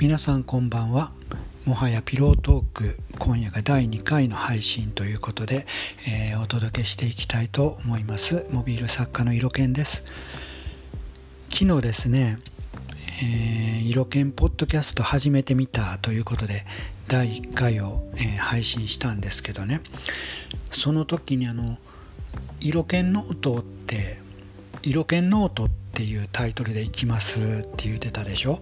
[0.00, 1.12] 皆さんこんばんは。
[1.66, 5.66] 妄想ピロートーク今夜が第2回の配信ということで、
[6.08, 8.46] えー、お届けしていきたいと思います。
[8.50, 10.02] モビール作家の色犬です。
[11.52, 12.38] 昨日ですね、
[13.22, 16.64] えー、色犬ポッドキャスト始めてみたということで
[17.06, 19.82] 第1回を、えー、配信したんですけどね。
[20.72, 21.76] その時にあの
[22.58, 24.18] 色犬ノートって
[24.82, 27.42] 色犬ノートっていうタイトルでいきますっ
[27.76, 28.60] て言ってたでしょ？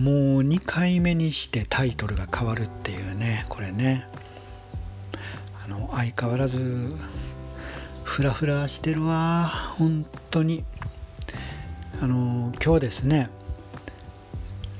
[0.00, 4.06] もう2回目にしてタイトルが変わるっていうねこれね。
[5.62, 6.96] あの相変わらず
[8.04, 9.74] フラフラしてるわ。
[9.76, 10.64] 本当に。
[12.00, 13.28] あの今日ですね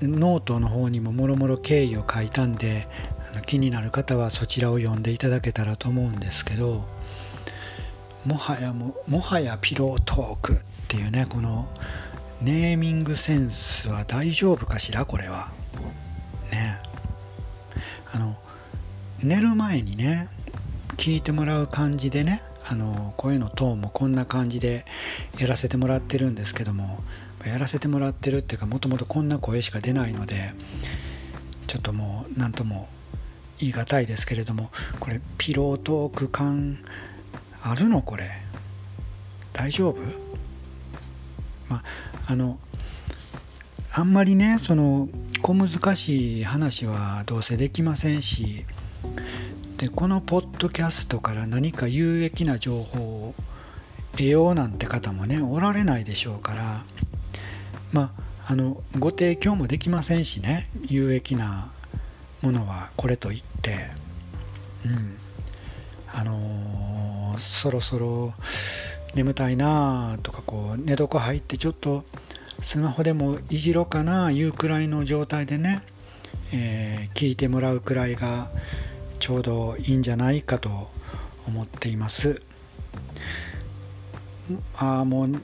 [0.00, 2.88] ノートの方にももろもろ経緯を書いたんで
[3.30, 6.82] あの気になる方はそちらを読んでいただけたらと思うんですけど
[8.24, 10.56] もはやももはやピロートークっ
[10.88, 11.68] ていうねこの
[12.42, 15.50] ネーミングセンスは大丈夫かしらこれは。
[16.50, 16.78] ね。
[18.12, 18.36] あの
[19.22, 20.28] 寝る前にね
[20.96, 24.86] 聞いてもらう感じでねあの声のトーンもこんな感じで
[25.38, 27.02] やらせてもらってるんですけども
[27.44, 30.52] やらせてもらってるっていうかもともとこんな声しか出ないので
[31.66, 32.88] ちょっともう何とも
[33.58, 36.78] 言い難いですけれどもこれピロートーク感
[37.62, 38.00] あるの？
[38.00, 38.30] これ。
[39.52, 40.00] 大丈夫？
[41.68, 41.82] まあ
[42.30, 42.60] あの
[43.90, 45.08] あんまりねその
[45.42, 48.64] 小難しい話はどうせできませんし
[49.78, 53.34] でこのポッドキャストから何か有益な情報を
[54.12, 56.84] 得ようなんて方もねおられないでしょうから
[57.90, 58.12] ま
[58.46, 61.72] あのご提供もできませんしね有益な
[62.42, 63.88] ものはこれといって
[64.84, 65.16] うん。
[66.12, 68.34] あのー、そろそろ
[69.14, 72.04] 眠たいなとかこう寝床入ってちょっと
[72.62, 75.82] スマホでもいじろうかないうくらいの状態でね、
[76.52, 78.50] えー、聞いてもらうくらいが
[79.18, 80.90] ちょうどいいんじゃないかと
[81.46, 82.42] 思っています。
[84.76, 85.40] ああもう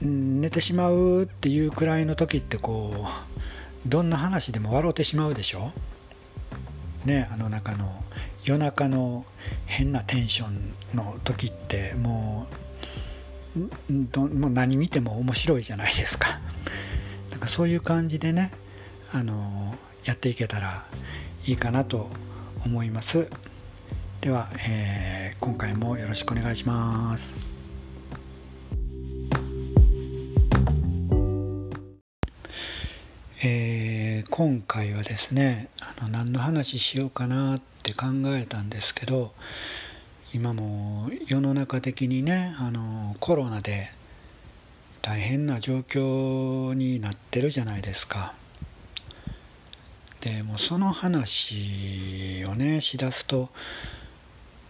[0.00, 3.06] 寝てしまうっていうくらいの時ってこ
[3.86, 5.72] うどんな話でも笑ってしまうでしょ？
[7.04, 8.02] ねあの中の
[8.44, 9.24] 夜中の
[9.66, 12.54] 変なテンションの時ってもう
[13.90, 16.40] どもう何見ても面白いじゃないですか。
[17.30, 18.52] なんかそういう感じでね、
[19.12, 19.74] あの
[20.04, 20.86] やっていけたら
[21.46, 22.08] いいかなと
[22.64, 23.26] 思います。
[24.20, 27.32] では、えー、今回もよろしくお願いします。
[33.40, 39.32] え、今回はですねあの何の話しようかなって考えたんですけど
[40.34, 43.90] 今も世の中的にねあのコロナで
[45.00, 48.34] 大変な状況になってるじゃないですか。
[50.20, 53.48] でもうその話をねしだすと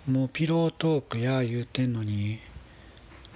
[0.06, 2.38] もうピロートークや言うてんのに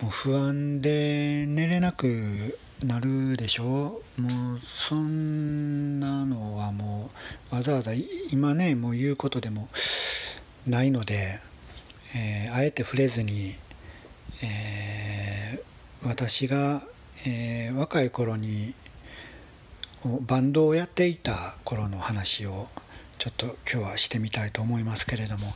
[0.00, 7.10] もう不安で寝れなくなるでしょもうそんなのはも
[7.50, 7.92] うわざわざ
[8.30, 9.68] 今ねもう言うことでも
[10.66, 11.40] ないので
[12.14, 13.56] えー、あえて触れずに、
[14.42, 16.82] えー、私が、
[17.24, 18.74] えー、若い頃に
[20.26, 22.68] バンドをやっていた頃の話を
[23.18, 25.52] ちょっと今日はしてみたいと思いますけれども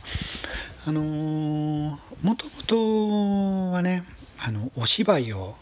[0.85, 4.05] あのもともとはね
[4.39, 5.55] あのお芝居を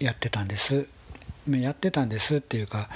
[0.00, 0.86] やってたんです。
[1.56, 2.90] やってたんですっていうか、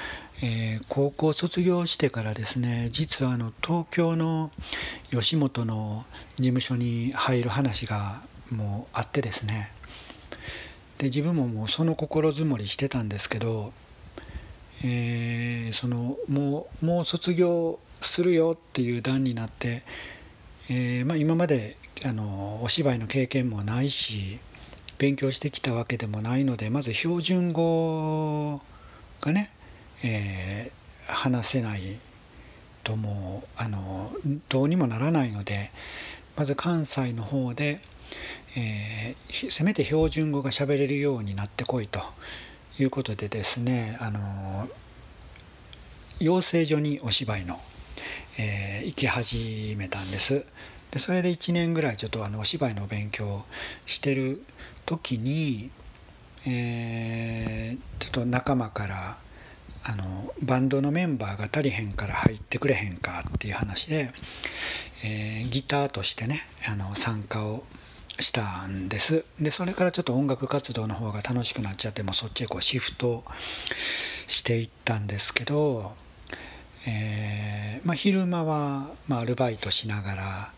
[0.45, 4.51] えー、高校卒業してからですね実はあの東京の
[5.13, 6.05] 吉本の
[6.37, 9.71] 事務所に入る話がもうあってですね。
[10.99, 13.73] で自分ももうその心づもりしてたんですけど、
[14.85, 19.85] えー、そのもうもう卒業するよっていう段になって、
[20.69, 24.39] えー、まあ、今まであのお芝居の経験もないし
[24.99, 28.61] 勉強してきたわけでもないのでまず標準語
[29.21, 29.51] がね、
[30.03, 31.99] えー、話せない
[32.85, 34.13] ともうあの
[34.49, 35.71] どうにもならないので
[36.37, 37.81] まず関西の方で、
[38.57, 42.01] えー、せめて標準語が喋れるようになってこいと
[42.79, 44.69] いうことでですねあの
[46.19, 47.61] 養成所にお芝居の、
[48.39, 50.45] えー、行き始めたんです。
[50.93, 53.45] でそれで1年ぐらいちょっとあのお芝居の勉強
[53.87, 54.45] してる
[54.85, 55.71] 時に、
[56.47, 59.17] えー、ちょっと仲間から
[59.85, 64.13] あのバンドのメンバーが足りへんから入ってくれへんかっていう話で、
[65.05, 67.65] えー、ギターとしてねあの参加を
[68.21, 69.25] したんです。
[69.41, 73.25] でそれからちょっと音楽活動の方が楽しくなっちゃってもそっちへこうシフト
[74.29, 75.93] していったんですけど、
[76.87, 80.53] えーまあ、昼間は、まあ、アルバイトしながら、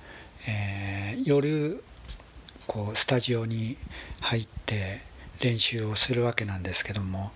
[0.46, 1.82] えー、夜
[2.66, 3.76] こうスタジオに
[4.20, 5.02] 入って
[5.40, 7.32] 練習をするわけなんですけども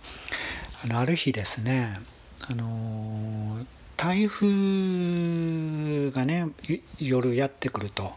[0.84, 1.98] あのある日ですね、
[2.40, 3.66] あの、
[3.96, 6.46] 台風がね
[7.00, 8.12] 夜やってくると。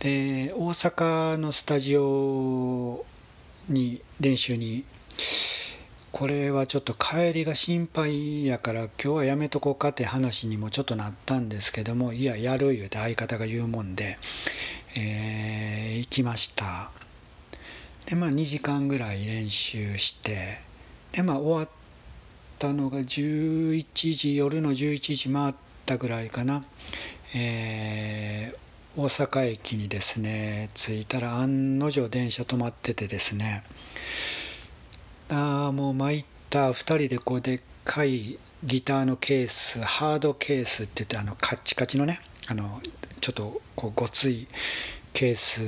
[0.00, 3.04] で大阪のスタジオ
[3.68, 4.84] に練習に
[6.10, 14.18] これはちょっと帰りが心配やから今日はやめとこうかって話にもちょっとなったんですけどもいややる言うて相方が言うもんで、
[14.96, 16.90] えー、行きました。
[18.06, 20.60] でまあ2時間ぐらい練習して
[21.12, 21.68] でまあ終わっ
[22.58, 25.54] たのが11時夜の11時回っ
[25.86, 26.64] たぐらいかな、
[27.34, 33.64] えー、大阪駅にですね着いたら案の定電車止まっててですね。
[35.28, 42.80] ああもう参った2人でこうでっかいギターのケースハードケースって言ってあのカッチカチのねあの
[43.20, 44.48] ちょっとこうごつい
[45.12, 45.60] ケース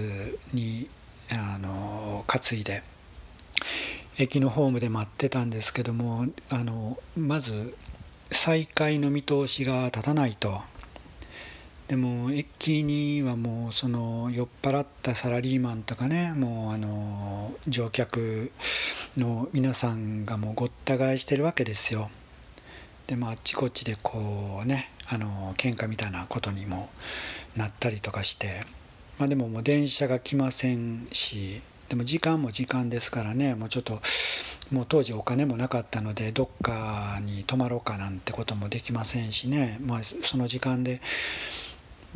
[0.53, 0.89] に
[1.31, 2.92] あの担いで。
[4.19, 7.75] 駅のホームで待ってたんですけどもあのまず
[8.31, 10.61] 再開の見通しが立たないと。
[11.89, 18.51] でも駅にはもうその酔っ払ったサラリーマンとかねもうあの乗客
[19.19, 22.11] の皆さんがもうごった返してるわけですよ。
[23.07, 26.89] でもあっちこっちでこうねあの喧嘩みたいなことにも
[27.57, 28.65] なったりとかして。
[29.19, 31.61] まあでももう電車が来ませんし
[31.93, 34.01] でも時間も時間ですからねもうちょっと
[34.71, 41.03] もう当時お金もなかったのでどっかに泊まろうかなんてこともできませんしね、まあ、その時間で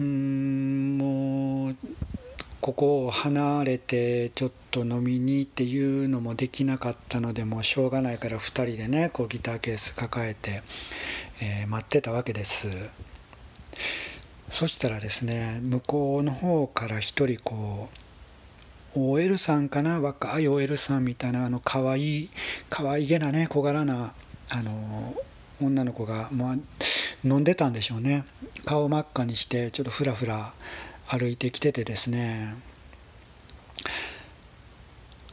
[0.00, 1.76] うんもう
[2.62, 10.62] ここを離れてちょっと飲みにっていうのもできなかったのでもうしょうがないから2人でねこうギターケース抱えて、
[11.42, 12.66] えー、待ってたわけです。
[14.50, 18.05] そしたらですね向こうの方から1人こう
[18.96, 20.00] OL さんかな？
[20.00, 22.30] 若い OL さんみたいなあの可愛い
[22.70, 24.14] 可愛げなね小柄な
[24.48, 25.14] あの
[25.60, 26.56] 女の子が、まあ、
[27.24, 28.24] 飲んでたんでしょうね。
[28.64, 30.54] 顔真っ赤にしてちょっとふらふら
[31.06, 32.54] 歩いてきててですね。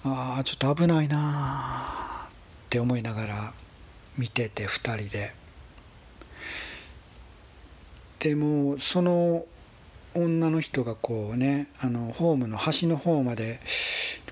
[0.04, 2.30] ああちょっと危ないなっ
[2.70, 3.54] て思いながら
[4.18, 5.34] 見てて2人で。
[8.20, 9.46] でもその
[10.16, 13.60] 女の人がこうねあのホームの端の方まで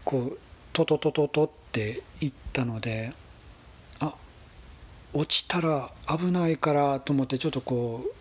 [0.05, 0.39] こう
[0.73, 3.13] トトトトトって行ったので
[3.99, 4.15] あ
[5.13, 8.13] 落ちたら危ないからと思ってちょっとこう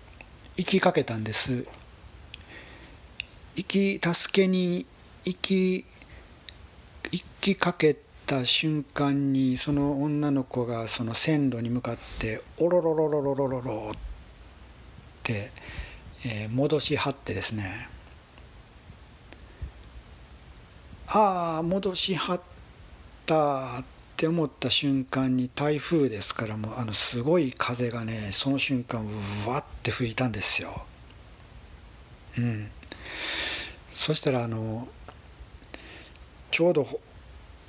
[0.57, 1.67] 行きかけたんです。
[3.57, 4.87] 行き助けに
[5.25, 5.85] 行き
[7.11, 7.97] 行きかけ
[8.27, 13.97] た瞬間にその女の子がその線路に向かって「おろろろろろろろろ」っ
[15.23, 15.51] て、
[16.25, 17.89] えー、戻しはってですね
[21.09, 22.41] ああ戻しはっ
[23.27, 23.85] たっ
[24.17, 29.05] て思った瞬間に台風ですからもうあのすごい風がねその瞬間
[29.47, 30.83] うわって吹いたんですよ。
[32.39, 32.71] うん
[33.95, 34.89] そしたらあの
[36.51, 37.01] ちょうど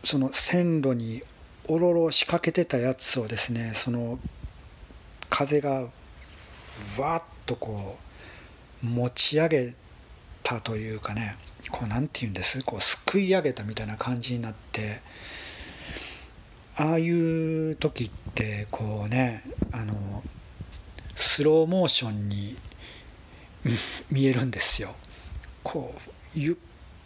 [0.03, 1.23] その線路に
[1.67, 4.19] おろろ仕掛けてたやつをですねその
[5.29, 5.87] 風が
[6.97, 8.10] わっとこう
[8.81, 9.73] 持ち上げ
[10.43, 11.37] たというかね
[11.71, 12.61] こう何て言うんです？
[12.63, 15.01] こうすくい上げたみたいな感じになって
[16.75, 20.23] ああいう時ってこうねあの
[21.15, 22.57] スローモーションに
[24.09, 24.95] 見えるんですよ。
[25.63, 25.99] こう
[26.33, 26.55] ゆっ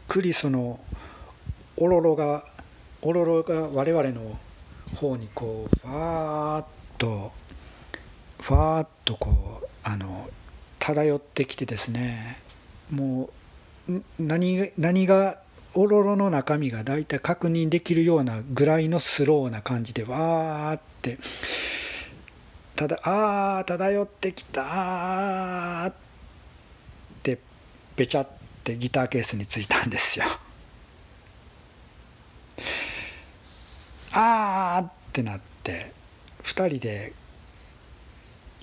[0.07, 0.79] くりその
[1.75, 2.45] おろろが
[3.01, 4.39] おろろが我々の
[4.95, 6.65] 方にこうファーッ
[6.97, 7.33] と
[8.39, 10.29] ファーッとこうあの
[10.85, 12.37] 漂ってきてですね
[12.91, 13.29] も
[13.89, 15.39] う何何が
[15.73, 21.17] おろろの中身が大体確認できるようなぐらいのスローな感じでわーって
[22.75, 25.93] ただああ漂ってきたっ
[27.23, 27.39] て
[27.95, 28.27] べちゃっ
[28.65, 30.25] ってギターケースについたんですよ。
[34.11, 35.91] あーってなって
[36.43, 37.13] 2人で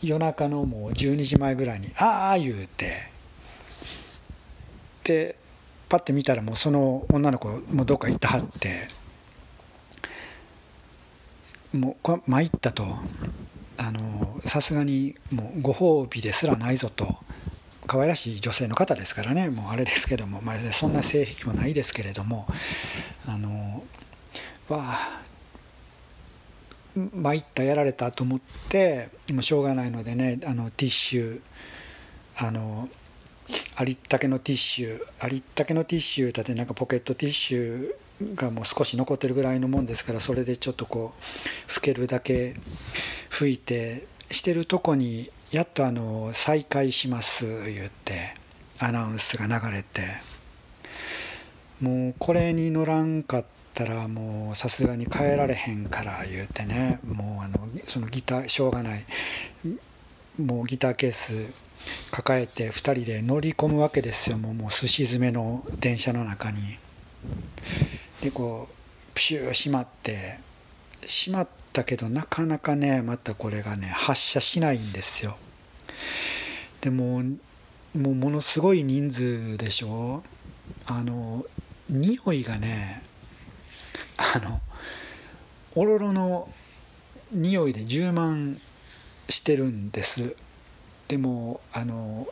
[0.02, 3.10] 夜中のもう12時前ぐらいに「ああ」言うて。
[5.04, 5.36] で
[5.88, 8.88] パッて見たらもうその女の子もどっか行ってはって。
[11.72, 12.96] もう参ったと。
[14.46, 17.16] さすがにもうご褒美ですらないぞと。
[17.86, 19.50] 可愛らしい女性の方ですからね。
[19.50, 22.46] もうあれですけども、まあ、そんな性癖もないですけれども。
[23.26, 23.82] あの
[24.68, 25.21] わあ
[26.96, 31.40] 参ったやられたと思ってもうしょうがないのでねあのティッシュ
[32.36, 32.88] あの
[33.76, 37.94] ありったけのティッシュありったけのティッシュだってなんかポケットティッシュ
[38.34, 41.12] がもう少し残ってるぐらいのもんですからそれでちょっとこ
[41.68, 42.56] う拭けるだけ
[43.30, 48.36] 拭いてしてるとこにやっとあの再開します言って
[48.78, 50.32] アナウンスが流れて。
[51.82, 57.00] もうこれに乗らんかったたらもうさすがに帰られへんから言うてね。
[57.06, 59.04] もうあのそのギターしょうがない。
[60.40, 61.52] もうギターケース
[62.10, 64.38] 抱えて2人で乗り込むわけですよ。
[64.38, 66.78] もうもうすし詰めの電車の中に。
[68.20, 68.74] でこう
[69.14, 70.38] プシュー閉まって。
[71.06, 75.36] 閉まったけどなかなかねまたこれがね発射しないんですよ。
[76.80, 80.22] でももうものすごい人数でしょ。
[80.86, 81.44] あの
[81.90, 83.02] 匂いがね
[84.34, 84.60] あの
[85.74, 86.48] おろろの
[87.32, 88.60] 匂いで充満
[89.28, 90.36] してるんです。
[91.08, 92.28] でもあの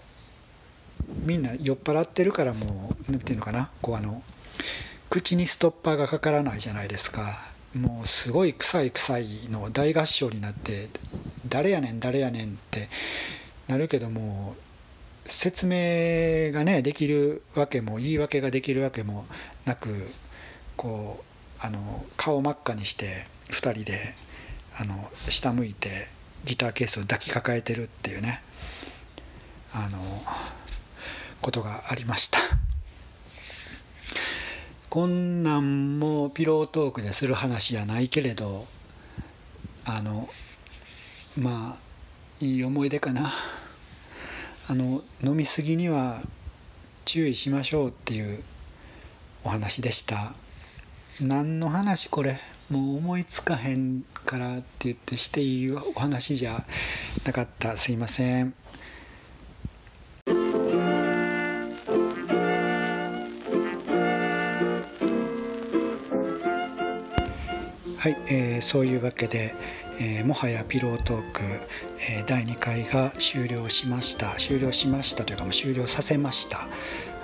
[1.24, 3.70] みんな酔っ払ってるからもう何て言うのかな。
[3.82, 4.22] こうあの
[5.08, 7.50] 口にストッパーがかからないじゃないですか。
[7.74, 10.90] もうすごい臭い臭いの大合唱になって
[11.48, 12.88] 誰やねん誰やねんって
[13.68, 14.56] なるけども
[15.26, 19.24] 説明がねできるわけも言い訳ができるわけも
[19.66, 20.08] なく
[20.76, 21.29] こう
[21.60, 24.14] あの顔真っ赤にして2人で
[24.78, 26.08] あの下向いて
[26.44, 28.42] ギターケースを抱きかかえてるっていうね
[29.72, 29.98] あの
[31.42, 32.38] ことがありました。
[34.88, 38.66] こんなんもピロートークでする話じゃないけれど
[39.84, 40.28] あの
[41.36, 43.34] まあいい思い出かな。
[44.66, 46.22] あの飲み過ぎには
[47.04, 48.44] 注意しましょうっていう
[49.44, 50.32] お話でした。
[51.20, 52.40] 何の話これ？
[52.70, 56.64] もう思いつかへんからって言ってしていいお話じゃ
[57.26, 57.76] なかった。
[57.76, 58.54] すいません。
[67.98, 69.54] はい、えー、そういうわけで、
[69.98, 71.42] えー、もはやピロートーク、
[72.08, 74.36] えー、第2回が終了しました。
[74.38, 76.66] 終了しましたというかもう終了させました。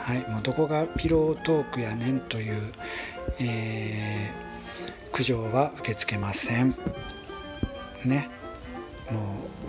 [0.00, 2.75] はいもうどこがピロートークやねんという、
[3.40, 4.30] え
[5.12, 6.75] 苦情は受け付けません。
[8.04, 8.28] ね。
[9.11, 9.21] も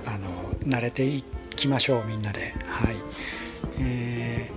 [0.06, 0.28] うあの
[0.66, 1.24] 慣れてい
[1.56, 2.54] きましょうみんなで。
[2.68, 2.98] はい。
[3.80, 4.50] え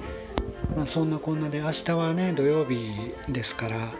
[0.72, 3.92] ー、まあ、そんなこんなで明日はね土曜日ですから、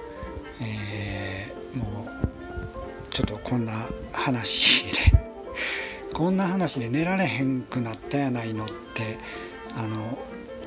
[0.61, 4.93] えー、もうちょっとこんな話で
[6.15, 9.19] こんな話で寝られへんくなったやないのって
[9.77, 10.19] あの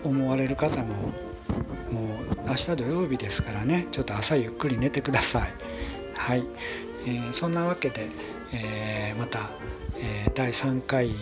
[0.04, 1.13] 思われる方も
[1.94, 5.54] もう明日土曜日ですからねちょっと朝ゆっくり寝てください。
[6.16, 6.44] はい、
[7.06, 8.10] えー、そんなわけで、
[8.52, 9.52] えー、また、
[9.98, 11.16] えー、第3回、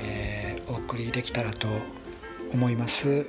[0.00, 1.68] えお送りできたらと
[2.52, 3.26] 思います、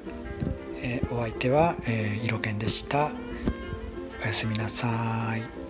[0.81, 3.11] えお相手は、えー、色犬でした。
[4.23, 5.64] おやすみなさい。